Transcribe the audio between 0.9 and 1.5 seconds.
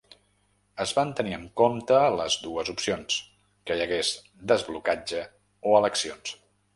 van tenir en